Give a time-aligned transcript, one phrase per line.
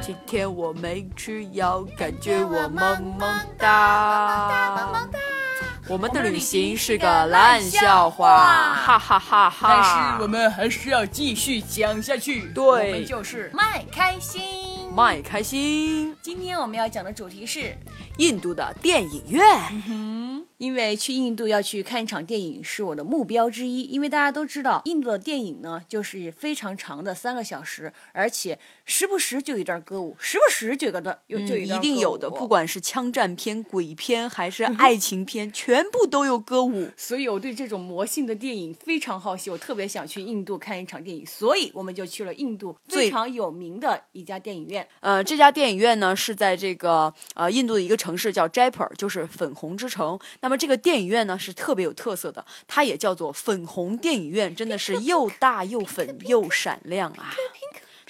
[0.00, 5.08] 今天我没吃药，感觉我萌萌哒。
[5.88, 9.68] 我们的旅行是个烂笑话，哈哈哈哈！
[9.68, 12.48] 但是我们还是要继续讲下去。
[12.52, 14.40] 对我们就是卖开心。
[14.94, 16.16] 卖开心。
[16.22, 17.76] 今天我们要讲的主题是，
[18.18, 20.31] 印度的电影院。
[20.62, 23.82] 因为去印度要去看一场电影是我的目标之一。
[23.82, 36.88] 因为大家都知道，印度的电影呢就是非常长的三个小时，而且时不时就有一段歌舞，时不时就有个段有就一定有的，不管是枪战片、鬼片还是爱情片，全部都有歌舞。
[36.96, 44.86] 所以我对这种魔性的电影非常好奇，我特别想去印度看一场电影，所以我们就去了印度非常有名的一家电影院。
[45.00, 50.16] 呃，这家电影院呢是在这个呃印度的一个城市叫 Jaipur，就是粉红之城。
[50.40, 57.34] 那么这个电影院呢是特别有特色的，它也叫做粉红电影院，真的是又大又粉又闪亮啊！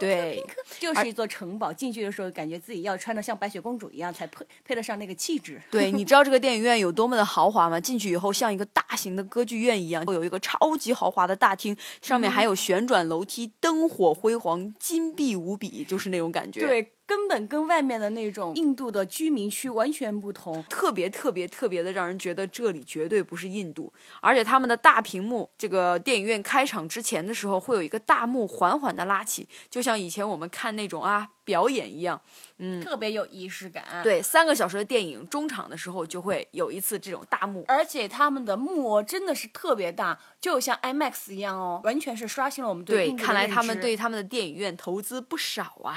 [0.00, 0.44] 对，
[0.80, 5.62] 就是一座城堡，进去的时候感觉自己要穿的像白雪公主一样，才配配得上那个气质。
[5.70, 7.78] 对，你知道这个电影院有多么的豪华吗？
[7.78, 16.66] 进去以后像一个大型的歌剧院一样，有一个超级豪华的大厅，上面还有旋转楼梯，灯火辉煌，金碧无比，就是那种感觉。。
[16.66, 20.62] 对，根本跟外面的那种印度的居民区完全不同。
[20.64, 32.20] 特别特别特别的让人觉得这里绝对不是印度，而且他们的大屏幕，这个电影院开场之前的时候会有一个大幕缓缓的拉起，就像以前我们看那种啊表演一样。
[32.58, 37.64] 嗯特别有仪式感。，对，三个小时的电影中场的时候就会有一次这种大幕。
[37.66, 45.96] 而且他们的幕哦真的是特别大，就像 IMAX 一样哦，完全是刷新了我们对，印度的看来他们对他们的电影院投资不少啊。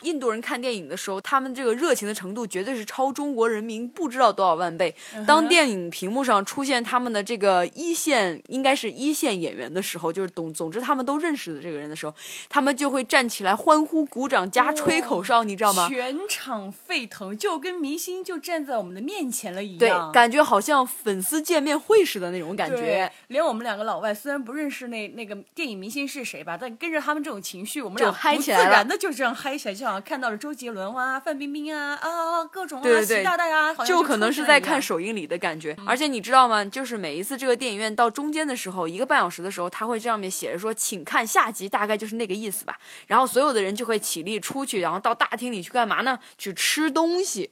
[0.00, 4.94] 印度人看电影的时候，他们这个热情的程度绝对是超中国人民不知道多少万倍。
[5.26, 12.14] 当电影屏幕上出现他们的这个一线，应该是一线演员的时候，就是总总之他们都认识的这个人的时候，
[12.48, 15.88] 他们就会站起来欢呼、鼓掌加吹口哨，你知道吗？
[15.88, 35.76] 全场沸腾，就跟明星就站在我们的面前了一样对样。，感觉好像粉丝见面会似的那种感觉。，连我们两个老外虽然不认识那那个电影明星是谁吧，但跟着他们这种情绪，我们俩嗨起来自然的就这样嗨起来，就好像看到了周杰伦啊、范冰冰啊啊各种啊、对对对习大大呀、好像就可能是在看首映礼的感觉。
[35.86, 36.64] 而且你知道吗？
[36.64, 42.78] 就是每一次这个电影院到中间的时候，一个半小时的时候，它会这上面写着说“请看下集”，大概就是那个意思吧。
[43.06, 46.18] 然后所有的人就会起立出去，然后到大厅里去干嘛呢？
[46.36, 47.50] 去吃东西。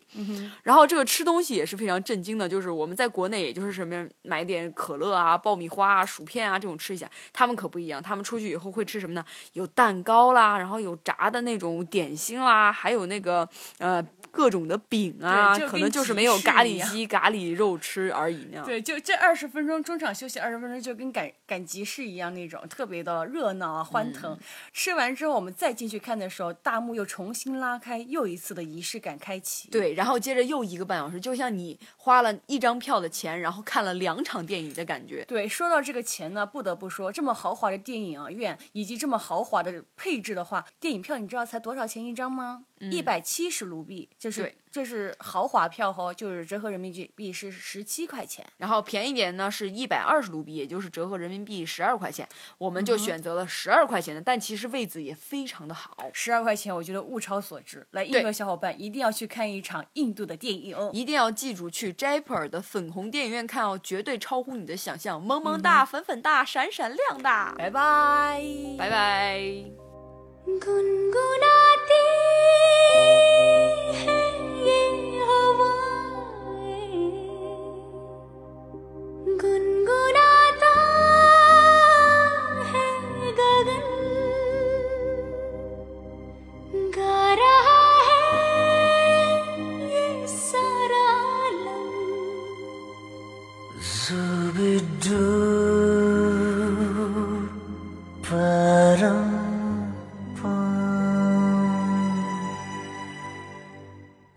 [0.63, 9.25] 然后这个吃东西也是非常震惊的，就是我们在国内也就是什么买点可乐啊、爆米花啊、薯片啊这种吃一下，他们可不一样，他们出去以后会吃什么呢？
[9.53, 13.49] 有蛋糕啦，然后有炸的那种点心啦，还有那个
[13.79, 18.65] 呃各种的饼啊，可能就是没有咖喱鸡、咖喱肉吃而已那样。
[18.65, 24.39] 对，就这二十分钟中场休息二十分钟，就跟赶赶集市一样那种，特别的热闹啊，欢腾。
[24.73, 29.69] 吃完之后，我们再进去看的时候，大幕又重新拉开，又一次的仪式感开启。
[29.69, 35.25] 对，然后接着又一个半小时，就像你花了一张票的钱，然后看了两场电影的感觉。
[35.27, 42.42] 对，说到这个钱呢，不得不说，这么豪华的电影啊院以及这么豪华的配置的话，电影票你知道才多少钱一张吗？
[42.79, 48.45] 一百七十卢币就是这是豪华票和就是折合人民币币是十七块钱。
[48.59, 52.29] 然后便宜点呢是一百二十卢币也就是折合人民币十二块钱。
[52.59, 55.97] 我们就选择了十二块钱的但其实位子也非常的好。
[56.13, 57.87] 十二块钱我觉得物超所值。
[57.93, 68.43] 来印度的小伙伴一定要去看一场印度的电影哦一定要记住去 jepper 的粉红电影院看哦绝对超乎你的想象萌萌哒粉粉哒闪闪亮哒拜拜。
[68.79, 69.65] 拜拜。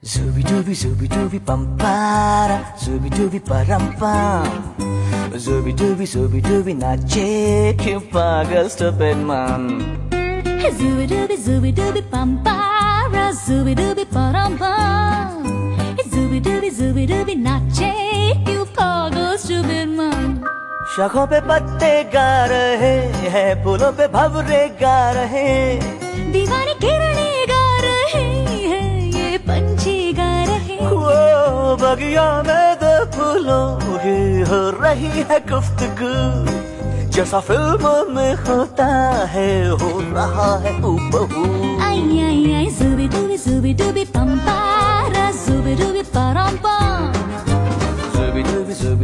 [0.06, 4.46] Zubi dubi zubi dubi pam para Zubi dubi param pam
[5.38, 7.82] Zubi dubi zubi dubi na check
[8.14, 9.64] pagal stupid man
[10.62, 15.44] Hey zubi dubi zubi dubi pam para Zubi dubi param pam
[15.98, 20.15] Hey zubi dubi zubi dubi na check pagal stupid man.
[20.96, 22.96] शाखों पे पत्ते गा रहे
[23.34, 25.48] हैं फूलों पे भवरे गा रहे
[26.32, 28.24] दीवानी किरणें गा रहे
[28.72, 34.18] हैं ये पंछी गा रहे वो बगिया में दो फूलों की
[34.50, 36.14] हो रही है गुफ्तगू।
[37.16, 38.88] जैसा फ़िल्मों में होता
[39.36, 41.44] है हो रहा है हूबहू।
[41.90, 43.08] आई आई zooby
[43.80, 47.14] dooby, bum para, zooby dooby, ba-dum bum.
[47.14, 47.25] Zooby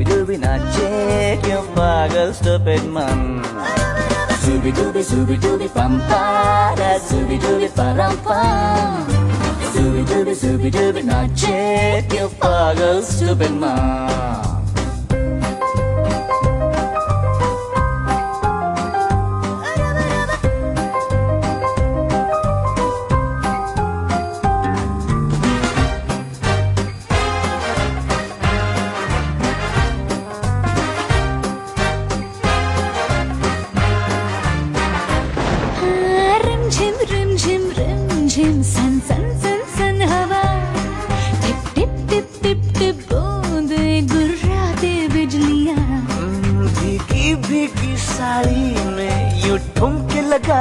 [0.02, 3.44] Scooby Dooby, now check your foggle, stupid man.
[4.42, 9.06] Scooby Dooby, Scooby Dooby, pam pa da, Scooby Dooby, param pam.
[9.62, 14.61] Scooby Dooby, Scooby Dooby, now check your foggle, stupid man.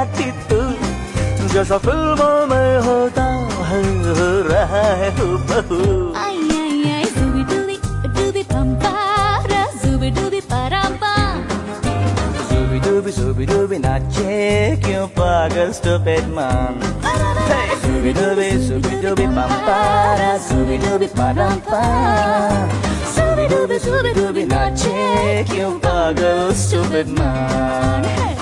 [0.00, 3.22] लगाती तू जैसा फिल्मों में होता
[3.68, 3.82] है
[4.18, 5.78] हो रहा है हूबहू
[6.22, 7.76] Ay, ay, ay, zooby dooby,
[8.16, 11.42] dooby bum para, zooby dooby ba-dum bum.
[12.50, 14.36] Zooby dooby zooby dooby नाचे
[14.84, 16.80] क्यों पागल stupid man
[17.48, 22.68] Hey Zooby dooby zooby dooby pam para Zooby dooby padam pam
[23.16, 28.39] Zooby dooby zooby dooby नाचे क्यों पागल stupid man अंबर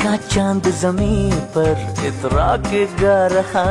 [0.00, 1.74] का चाँद ज़मीन पर
[2.06, 3.64] इतरा के गा रहा।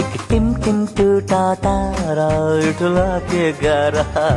[0.00, 2.28] एक टिम टिम टूटा तारा
[2.68, 4.28] उठला के गा रहा।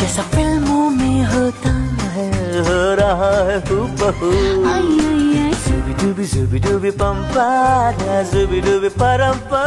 [0.00, 1.72] जैसा फ़िल्मों में होता
[2.14, 2.28] है
[2.68, 4.10] हो रहा है जुबी
[6.02, 6.24] डूबी
[6.58, 7.48] जुबी पंपा
[8.32, 9.64] जुबी डूबी परंपा।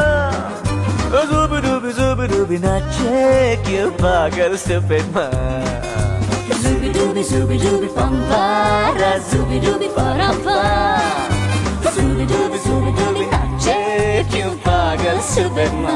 [1.14, 5.26] జూబు డూబి జూబి డూబి నచ్చేకి పాగలు చెప్పమ్మా
[6.62, 10.58] జూబి డూబి జూబి డూబి పంపారా జూబి డూబి పరంపా
[11.96, 15.96] జూబి డూబి జూబి డూబి నచ్చేకి పాగలు చెప్పమ్మా